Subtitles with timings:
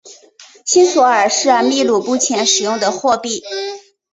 [0.65, 3.43] 新索尔是秘鲁目前使用的货币。